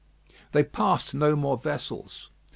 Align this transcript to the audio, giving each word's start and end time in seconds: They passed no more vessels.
They 0.51 0.63
passed 0.63 1.13
no 1.13 1.35
more 1.35 1.59
vessels. 1.59 2.31